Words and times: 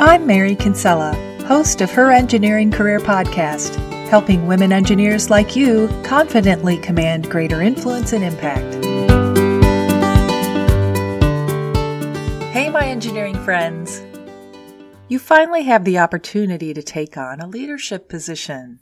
I'm 0.00 0.28
Mary 0.28 0.54
Kinsella, 0.54 1.12
host 1.48 1.80
of 1.80 1.90
Her 1.90 2.12
Engineering 2.12 2.70
Career 2.70 3.00
Podcast, 3.00 3.74
helping 4.08 4.46
women 4.46 4.70
engineers 4.72 5.28
like 5.28 5.56
you 5.56 5.88
confidently 6.04 6.76
command 6.76 7.28
greater 7.28 7.60
influence 7.60 8.12
and 8.12 8.22
impact. 8.22 8.76
Hey, 12.54 12.70
my 12.70 12.86
engineering 12.86 13.34
friends. 13.42 14.00
You 15.08 15.18
finally 15.18 15.64
have 15.64 15.84
the 15.84 15.98
opportunity 15.98 16.72
to 16.72 16.82
take 16.82 17.16
on 17.16 17.40
a 17.40 17.48
leadership 17.48 18.08
position. 18.08 18.78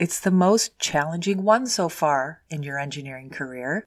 It's 0.00 0.18
the 0.18 0.32
most 0.32 0.76
challenging 0.80 1.44
one 1.44 1.68
so 1.68 1.88
far 1.88 2.42
in 2.50 2.64
your 2.64 2.80
engineering 2.80 3.30
career. 3.30 3.86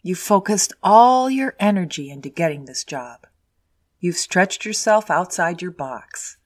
You 0.00 0.14
focused 0.14 0.72
all 0.82 1.28
your 1.28 1.54
energy 1.60 2.10
into 2.10 2.30
getting 2.30 2.64
this 2.64 2.84
job. 2.84 3.26
You've 4.02 4.18
stretched 4.18 4.66
yourself 4.66 5.10
outside 5.10 5.62
your 5.62 5.70
box. 5.70 6.36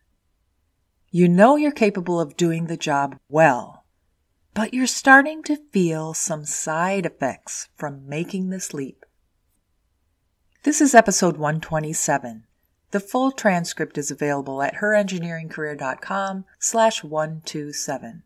You 1.11 1.29
know 1.29 1.57
you're 1.57 1.73
capable 1.73 2.21
of 2.21 2.37
doing 2.37 2.67
the 2.67 2.77
job 2.77 3.17
well, 3.29 3.85
but 4.55 4.73
you're 4.73 4.87
starting 4.87 5.43
to 5.45 5.57
feel 5.73 6.15
some 6.15 6.45
side 6.45 7.05
effects 7.05 7.69
from 7.75 8.09
making 8.09 8.51
this 8.51 8.73
leap. 8.73 9.05
This 10.63 10.81
is 10.81 10.95
episode 10.95 11.37
127 11.39 12.45
the 12.93 13.01
full 13.01 13.33
transcript 13.33 13.99
is 13.99 14.11
available 14.11 14.63
at 14.63 14.77
herengineeringcareer.com 14.77 16.45
slash 16.59 17.03
127. 17.03 18.23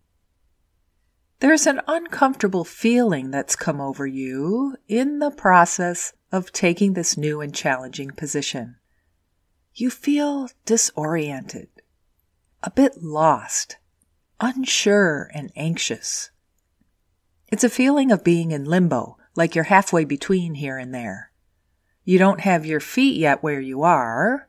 There's 1.41 1.67
an 1.67 1.81
uncomfortable 1.87 2.65
feeling 2.65 3.31
that's 3.31 3.57
come 3.57 3.81
over 3.81 4.07
you 4.07 4.77
in 4.87 5.19
the 5.19 5.31
process 5.31 6.13
of 6.31 6.53
taking 6.53 6.93
this 6.93 7.17
new 7.17 7.41
and 7.41 7.55
challenging 7.55 8.11
position. 8.11 8.77
You 9.75 9.89
feel 9.89 10.49
disoriented, 10.67 11.69
a 12.63 12.71
bit 12.71 13.03
lost, 13.03 13.79
unsure, 14.41 15.31
and 15.33 15.53
anxious. 15.55 16.31
It's 17.49 17.65
a 17.65 17.71
feeling 17.71 18.11
of 18.11 18.25
being 18.25 18.51
in 18.51 18.65
limbo, 18.65 19.17
like 19.37 19.55
you're 19.55 19.65
halfway 19.65 20.05
between 20.05 20.55
here 20.55 20.77
and 20.77 20.93
there. 20.93 21.31
You 22.05 22.19
don't 22.19 22.41
have 22.41 22.67
your 22.67 22.81
feet 22.81 23.17
yet 23.17 23.43
where 23.43 23.61
you 23.61 23.83
are, 23.83 24.49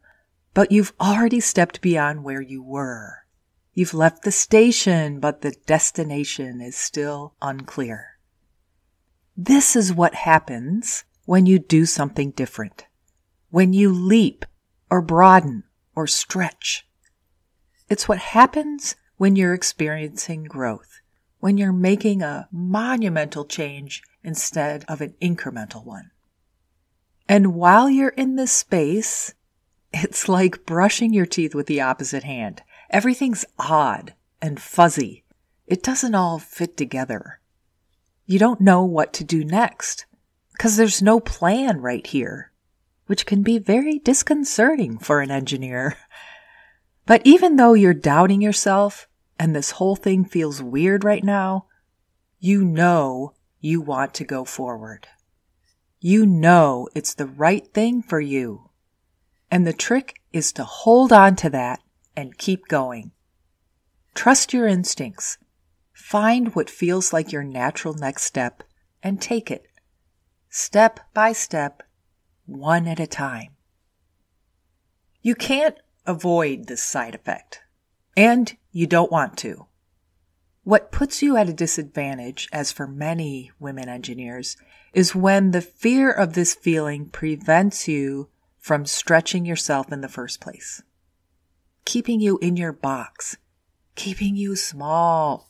but 0.53 0.71
you've 0.71 0.93
already 0.99 1.39
stepped 1.39 1.81
beyond 1.81 2.23
where 2.23 2.41
you 2.41 2.63
were. 2.63 3.19
You've 3.73 3.93
left 3.93 4.23
the 4.23 4.31
station, 4.31 5.19
but 5.19 5.41
the 5.41 5.55
destination 5.65 6.61
is 6.61 6.75
still 6.75 7.35
unclear. 7.41 8.17
This 9.37 9.75
is 9.75 9.93
what 9.93 10.13
happens 10.13 11.05
when 11.25 11.45
you 11.45 11.59
do 11.59 11.85
something 11.85 12.31
different. 12.31 12.85
When 13.49 13.71
you 13.71 13.91
leap 13.91 14.45
or 14.91 15.01
broaden 15.01 15.63
or 15.95 16.05
stretch. 16.05 16.85
It's 17.89 18.07
what 18.07 18.19
happens 18.19 18.95
when 19.17 19.35
you're 19.35 19.53
experiencing 19.53 20.43
growth, 20.43 21.01
when 21.39 21.57
you're 21.57 21.73
making 21.73 22.21
a 22.21 22.47
monumental 22.51 23.45
change 23.45 24.03
instead 24.23 24.85
of 24.87 25.01
an 25.01 25.15
incremental 25.21 25.83
one. 25.85 26.11
And 27.27 27.55
while 27.55 27.89
you're 27.89 28.09
in 28.09 28.35
this 28.35 28.51
space, 28.51 29.33
it's 29.93 30.27
like 30.27 30.65
brushing 30.65 31.13
your 31.13 31.25
teeth 31.25 31.55
with 31.55 31.67
the 31.67 31.81
opposite 31.81 32.23
hand. 32.23 32.61
Everything's 32.89 33.45
odd 33.57 34.13
and 34.41 34.61
fuzzy. 34.61 35.23
It 35.65 35.83
doesn't 35.83 36.15
all 36.15 36.39
fit 36.39 36.75
together. 36.75 37.39
You 38.25 38.39
don't 38.39 38.61
know 38.61 38.83
what 38.83 39.13
to 39.13 39.23
do 39.23 39.45
next 39.45 40.05
because 40.51 40.75
there's 40.75 41.01
no 41.01 41.19
plan 41.19 41.79
right 41.79 42.05
here, 42.05 42.50
which 43.11 43.25
can 43.25 43.43
be 43.43 43.57
very 43.57 43.99
disconcerting 43.99 44.97
for 44.97 45.19
an 45.19 45.29
engineer. 45.29 45.97
But 47.05 47.21
even 47.25 47.57
though 47.57 47.73
you're 47.73 47.93
doubting 47.93 48.41
yourself 48.41 49.05
and 49.37 49.53
this 49.53 49.71
whole 49.71 49.97
thing 49.97 50.23
feels 50.23 50.63
weird 50.63 51.03
right 51.03 51.21
now, 51.21 51.65
you 52.39 52.63
know 52.63 53.33
you 53.59 53.81
want 53.81 54.13
to 54.13 54.23
go 54.23 54.45
forward. 54.45 55.09
You 55.99 56.25
know 56.25 56.87
it's 56.95 57.13
the 57.13 57.25
right 57.25 57.67
thing 57.73 58.01
for 58.01 58.21
you. 58.21 58.69
And 59.51 59.67
the 59.67 59.73
trick 59.73 60.21
is 60.31 60.53
to 60.53 60.63
hold 60.63 61.11
on 61.11 61.35
to 61.35 61.49
that 61.49 61.81
and 62.15 62.37
keep 62.37 62.69
going. 62.69 63.11
Trust 64.15 64.53
your 64.53 64.67
instincts. 64.67 65.37
Find 65.91 66.55
what 66.55 66.69
feels 66.69 67.11
like 67.11 67.33
your 67.33 67.43
natural 67.43 67.93
next 67.93 68.23
step 68.23 68.63
and 69.03 69.21
take 69.21 69.51
it. 69.51 69.67
Step 70.47 71.01
by 71.13 71.33
step, 71.33 71.83
one 72.45 72.87
at 72.87 72.99
a 72.99 73.07
time. 73.07 73.55
You 75.21 75.35
can't 75.35 75.77
avoid 76.05 76.67
this 76.67 76.81
side 76.81 77.15
effect, 77.15 77.61
and 78.17 78.55
you 78.71 78.87
don't 78.87 79.11
want 79.11 79.37
to. 79.39 79.67
What 80.63 80.91
puts 80.91 81.21
you 81.21 81.37
at 81.37 81.49
a 81.49 81.53
disadvantage, 81.53 82.47
as 82.51 82.71
for 82.71 82.87
many 82.87 83.51
women 83.59 83.89
engineers, 83.89 84.57
is 84.93 85.15
when 85.15 85.51
the 85.51 85.61
fear 85.61 86.11
of 86.11 86.33
this 86.33 86.53
feeling 86.53 87.09
prevents 87.09 87.87
you 87.87 88.29
from 88.59 88.85
stretching 88.85 89.45
yourself 89.45 89.91
in 89.91 90.01
the 90.01 90.07
first 90.07 90.39
place, 90.39 90.83
keeping 91.85 92.19
you 92.19 92.37
in 92.39 92.57
your 92.57 92.73
box, 92.73 93.37
keeping 93.95 94.35
you 94.35 94.55
small. 94.55 95.49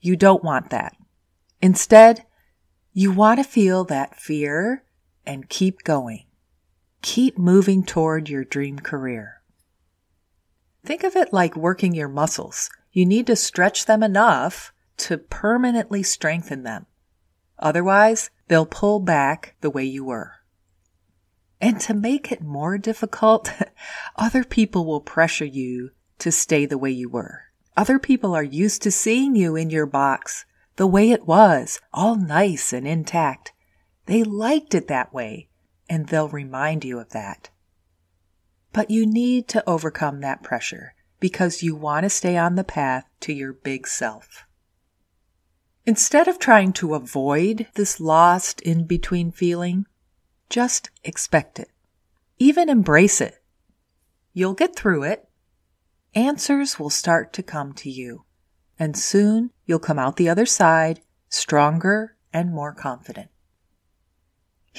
You 0.00 0.16
don't 0.16 0.44
want 0.44 0.70
that. 0.70 0.96
Instead, 1.60 2.24
you 2.92 3.12
want 3.12 3.38
to 3.38 3.44
feel 3.44 3.84
that 3.84 4.16
fear 4.16 4.84
and 5.30 5.48
keep 5.48 5.84
going. 5.84 6.24
Keep 7.02 7.38
moving 7.38 7.84
toward 7.84 8.28
your 8.28 8.44
dream 8.44 8.80
career. 8.80 9.40
Think 10.84 11.04
of 11.04 11.14
it 11.14 11.32
like 11.32 11.54
working 11.56 11.94
your 11.94 12.08
muscles. 12.08 12.68
You 12.90 13.06
need 13.06 13.28
to 13.28 13.36
stretch 13.36 13.86
them 13.86 14.02
enough 14.02 14.72
to 14.98 15.18
permanently 15.18 16.02
strengthen 16.02 16.64
them. 16.64 16.86
Otherwise, 17.60 18.30
they'll 18.48 18.66
pull 18.66 18.98
back 18.98 19.54
the 19.60 19.70
way 19.70 19.84
you 19.84 20.04
were. 20.04 20.32
And 21.60 21.80
to 21.82 21.94
make 21.94 22.32
it 22.32 22.42
more 22.42 22.76
difficult, 22.76 23.52
other 24.16 24.42
people 24.42 24.84
will 24.84 25.00
pressure 25.00 25.44
you 25.44 25.90
to 26.18 26.32
stay 26.32 26.66
the 26.66 26.78
way 26.78 26.90
you 26.90 27.08
were. 27.08 27.44
Other 27.76 28.00
people 28.00 28.34
are 28.34 28.42
used 28.42 28.82
to 28.82 28.90
seeing 28.90 29.36
you 29.36 29.54
in 29.54 29.70
your 29.70 29.86
box 29.86 30.44
the 30.74 30.86
way 30.86 31.10
it 31.10 31.26
was, 31.26 31.80
all 31.92 32.16
nice 32.16 32.72
and 32.72 32.88
intact. 32.88 33.52
They 34.10 34.24
liked 34.24 34.74
it 34.74 34.88
that 34.88 35.14
way, 35.14 35.50
and 35.88 36.08
they'll 36.08 36.28
remind 36.28 36.84
you 36.84 36.98
of 36.98 37.10
that. 37.10 37.50
But 38.72 38.90
you 38.90 39.06
need 39.06 39.46
to 39.50 39.62
overcome 39.70 40.18
that 40.18 40.42
pressure 40.42 40.94
because 41.20 41.62
you 41.62 41.76
want 41.76 42.02
to 42.02 42.10
stay 42.10 42.36
on 42.36 42.56
the 42.56 42.64
path 42.64 43.04
to 43.20 43.32
your 43.32 43.52
big 43.52 43.86
self. 43.86 44.42
Instead 45.86 46.26
of 46.26 46.40
trying 46.40 46.72
to 46.72 46.96
avoid 46.96 47.68
this 47.76 48.00
lost 48.00 48.60
in 48.62 48.84
between 48.84 49.30
feeling, 49.30 49.86
just 50.48 50.90
expect 51.04 51.60
it. 51.60 51.70
Even 52.36 52.68
embrace 52.68 53.20
it. 53.20 53.40
You'll 54.32 54.54
get 54.54 54.74
through 54.74 55.04
it. 55.04 55.28
Answers 56.16 56.80
will 56.80 56.90
start 56.90 57.32
to 57.34 57.44
come 57.44 57.74
to 57.74 57.88
you. 57.88 58.24
And 58.76 58.98
soon 58.98 59.52
you'll 59.66 59.78
come 59.78 60.00
out 60.00 60.16
the 60.16 60.28
other 60.28 60.46
side 60.46 61.00
stronger 61.28 62.16
and 62.32 62.52
more 62.52 62.74
confident. 62.74 63.30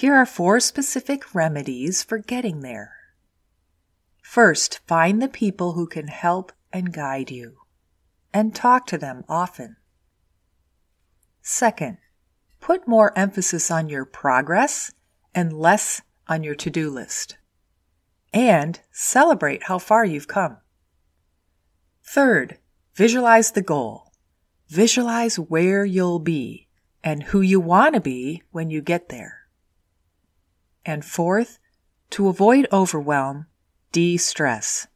Here 0.02 0.16
are 0.16 0.26
four 0.26 0.60
specific 0.60 1.36
remedies 1.36 2.02
for 2.02 2.18
getting 2.18 2.62
there. 2.62 2.92
First, 4.24 4.80
find 4.88 5.22
the 5.22 5.28
people 5.28 5.74
who 5.74 5.86
can 5.86 6.08
help 6.08 6.52
and 6.74 6.92
guide 6.92 7.30
you, 7.30 7.58
and 8.34 8.56
talk 8.56 8.88
to 8.88 8.98
them 8.98 9.24
often. 9.30 9.76
Second, 11.44 12.00
put 12.60 12.88
more 12.88 13.16
emphasis 13.16 13.70
on 13.70 13.90
your 13.90 14.04
progress 14.04 14.92
and 15.36 15.54
less 15.54 16.02
on 16.28 16.44
your 16.44 16.56
to 16.56 16.72
do 16.72 16.90
list. 16.90 17.38
And 18.34 18.80
celebrate 18.92 19.66
how 19.66 19.78
far 19.78 20.04
you've 20.04 20.28
come. 20.28 20.58
Third, 22.04 22.58
visualize 22.96 23.52
the 23.52 23.62
goal. 23.62 24.12
Visualize 24.68 25.38
where 25.38 25.86
you'll 25.86 26.18
be 26.18 26.70
and 27.04 27.22
who 27.22 27.42
you 27.42 27.60
want 27.60 27.94
to 27.94 28.02
be 28.02 28.42
when 28.50 28.72
you 28.72 28.82
get 28.82 29.10
there. 29.10 29.41
And 30.86 31.06
fourth, 31.06 31.60
to 32.12 32.28
avoid 32.28 32.68
overwhelm, 32.72 33.46
de 33.92 34.18
stress. 34.18 34.88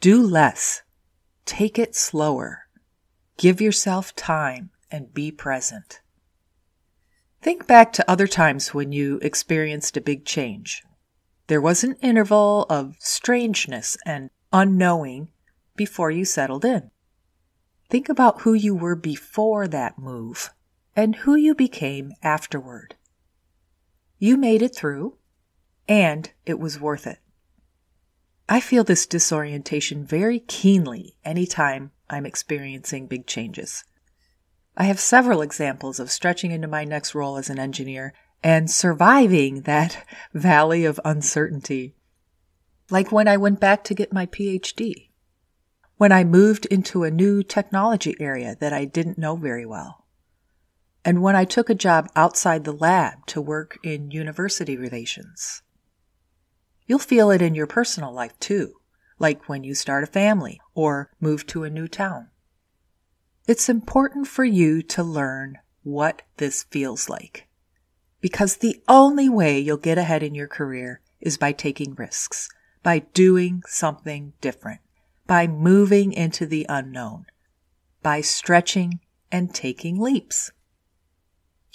Do 0.00 0.22
less. 0.22 0.82
Take 1.44 1.78
it 1.78 1.94
slower. 1.94 2.62
Give 3.36 3.60
yourself 3.60 4.14
time 4.14 4.70
and 4.90 5.12
be 5.12 5.30
present. 5.30 6.00
Think 7.42 7.66
back 7.66 7.92
to 7.94 8.10
other 8.10 8.26
times 8.26 8.72
when 8.72 8.92
you 8.92 9.18
experienced 9.20 9.96
a 9.96 10.00
big 10.00 10.24
change. 10.24 10.82
There 11.46 11.60
was 11.60 11.84
an 11.84 11.96
interval 12.00 12.64
of 12.70 12.96
strangeness 13.00 13.98
and 14.06 14.30
unknowing 14.52 15.28
before 15.76 16.10
you 16.10 16.24
settled 16.24 16.64
in. 16.64 16.90
Think 17.90 18.08
about 18.08 18.42
who 18.42 18.54
you 18.54 18.74
were 18.74 18.96
before 18.96 19.68
that 19.68 19.98
move 19.98 20.50
and 20.96 21.16
who 21.16 21.34
you 21.34 21.54
became 21.54 22.12
afterward. 22.22 22.94
You 24.24 24.38
made 24.38 24.62
it 24.62 24.74
through, 24.74 25.18
and 25.86 26.30
it 26.46 26.58
was 26.58 26.80
worth 26.80 27.06
it. 27.06 27.18
I 28.48 28.58
feel 28.58 28.82
this 28.82 29.04
disorientation 29.04 30.06
very 30.06 30.38
keenly 30.38 31.18
anytime 31.26 31.90
I'm 32.08 32.24
experiencing 32.24 33.06
big 33.06 33.26
changes. 33.26 33.84
I 34.78 34.84
have 34.84 34.98
several 34.98 35.42
examples 35.42 36.00
of 36.00 36.10
stretching 36.10 36.52
into 36.52 36.66
my 36.66 36.84
next 36.84 37.14
role 37.14 37.36
as 37.36 37.50
an 37.50 37.58
engineer 37.58 38.14
and 38.42 38.70
surviving 38.70 39.60
that 39.64 40.02
valley 40.32 40.86
of 40.86 40.98
uncertainty. 41.04 41.94
Like 42.88 43.12
when 43.12 43.28
I 43.28 43.36
went 43.36 43.60
back 43.60 43.84
to 43.84 43.94
get 43.94 44.10
my 44.10 44.24
PhD, 44.24 45.10
when 45.98 46.12
I 46.12 46.24
moved 46.24 46.64
into 46.64 47.04
a 47.04 47.10
new 47.10 47.42
technology 47.42 48.16
area 48.18 48.56
that 48.58 48.72
I 48.72 48.86
didn't 48.86 49.18
know 49.18 49.36
very 49.36 49.66
well, 49.66 50.03
and 51.04 51.22
when 51.22 51.36
I 51.36 51.44
took 51.44 51.68
a 51.68 51.74
job 51.74 52.08
outside 52.16 52.64
the 52.64 52.72
lab 52.72 53.26
to 53.26 53.40
work 53.40 53.78
in 53.82 54.10
university 54.10 54.76
relations. 54.76 55.62
You'll 56.86 56.98
feel 56.98 57.30
it 57.30 57.42
in 57.42 57.54
your 57.54 57.66
personal 57.66 58.12
life 58.12 58.38
too, 58.40 58.74
like 59.18 59.48
when 59.48 59.64
you 59.64 59.74
start 59.74 60.04
a 60.04 60.08
family 60.08 60.60
or 60.74 61.10
move 61.20 61.46
to 61.48 61.64
a 61.64 61.70
new 61.70 61.88
town. 61.88 62.28
It's 63.46 63.68
important 63.68 64.26
for 64.26 64.44
you 64.44 64.82
to 64.82 65.02
learn 65.02 65.58
what 65.82 66.22
this 66.38 66.62
feels 66.64 67.08
like. 67.08 67.46
Because 68.20 68.56
the 68.56 68.82
only 68.88 69.28
way 69.28 69.58
you'll 69.58 69.76
get 69.76 69.98
ahead 69.98 70.22
in 70.22 70.34
your 70.34 70.48
career 70.48 71.02
is 71.20 71.36
by 71.36 71.52
taking 71.52 71.94
risks, 71.94 72.48
by 72.82 73.00
doing 73.00 73.62
something 73.66 74.32
different, 74.40 74.80
by 75.26 75.46
moving 75.46 76.12
into 76.12 76.46
the 76.46 76.64
unknown, 76.68 77.26
by 78.02 78.22
stretching 78.22 79.00
and 79.30 79.54
taking 79.54 79.98
leaps. 79.98 80.50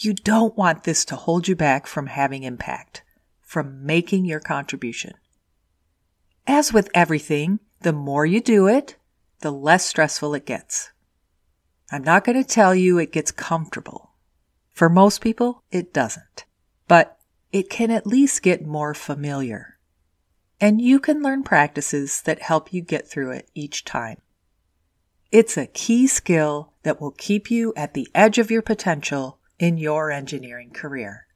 You 0.02 0.14
don't 0.14 0.56
want 0.56 0.86
this 0.86 1.04
to 1.06 1.18
hold 1.18 1.50
you 1.50 1.58
back 1.58 1.86
from 1.86 2.08
having 2.08 2.44
impact, 2.44 3.04
from 3.42 3.86
making 3.86 4.24
your 4.24 4.40
contribution. 4.40 5.12
As 6.48 6.72
with 6.72 6.90
everything, 6.94 7.60
the 7.82 7.92
more 7.92 8.26
you 8.26 8.40
do 8.40 8.66
it, 8.66 8.96
the 9.42 9.52
less 9.52 9.86
stressful 9.86 10.34
it 10.36 10.46
gets. 10.46 10.92
I'm 11.92 12.02
not 12.02 12.24
going 12.24 12.42
to 12.42 12.48
tell 12.48 12.74
you 12.74 12.98
it 12.98 13.12
gets 13.12 13.32
comfortable. 13.32 14.14
For 14.72 14.88
most 14.88 15.20
people, 15.20 15.64
it 15.70 15.94
doesn't. 15.94 16.46
But 16.88 17.18
it 17.52 17.70
can 17.70 17.92
at 17.92 18.08
least 18.08 18.42
get 18.42 18.66
more 18.66 18.94
familiar. 18.94 19.80
And 20.62 20.80
you 20.80 21.02
can 21.02 21.22
learn 21.22 21.44
practices 21.44 22.22
that 22.22 22.44
help 22.44 22.72
you 22.72 22.82
get 22.82 23.06
through 23.06 23.32
it 23.32 23.50
each 23.54 23.84
time. 23.84 24.22
It's 25.30 25.58
a 25.58 25.68
key 25.68 26.08
skill 26.08 26.72
that 26.84 27.02
will 27.02 27.12
keep 27.12 27.52
you 27.52 27.74
at 27.76 27.94
the 27.94 28.08
edge 28.16 28.38
of 28.38 28.50
your 28.50 28.62
potential 28.62 29.39
in 29.60 29.78
your 29.78 30.10
engineering 30.10 30.72
career. 30.72 31.28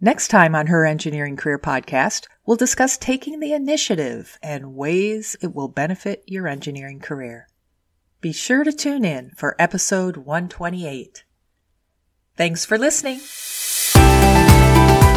Next 0.00 0.28
time 0.28 0.54
on 0.54 0.68
her 0.68 0.84
Engineering 0.84 1.36
Career 1.36 1.58
Podcast, 1.58 2.26
we'll 2.46 2.56
discuss 2.56 2.96
taking 2.96 3.40
the 3.40 3.52
initiative 3.52 4.38
and 4.40 4.76
ways 4.76 5.34
it 5.42 5.54
will 5.54 5.66
benefit 5.66 6.22
your 6.26 6.46
engineering 6.46 7.00
career. 7.00 7.48
Be 8.20 8.32
sure 8.32 8.62
to 8.62 8.72
tune 8.72 9.04
in 9.04 9.30
for 9.36 9.56
episode 9.58 10.18
128. 10.18 11.24
Thanks 12.36 12.64
for 12.64 12.78
listening. 12.78 13.20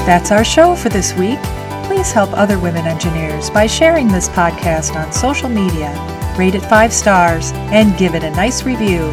That's 0.05 0.31
our 0.31 0.44
show 0.44 0.75
for 0.75 0.89
this 0.89 1.13
week. 1.13 1.39
Please 1.85 2.11
help 2.11 2.31
other 2.33 2.57
women 2.57 2.87
engineers 2.87 3.51
by 3.51 3.67
sharing 3.67 4.07
this 4.07 4.29
podcast 4.29 4.95
on 4.95 5.11
social 5.11 5.49
media, 5.49 5.94
rate 6.37 6.55
it 6.55 6.61
five 6.61 6.91
stars, 6.91 7.51
and 7.53 7.97
give 7.99 8.15
it 8.15 8.23
a 8.23 8.31
nice 8.31 8.63
review. 8.63 9.11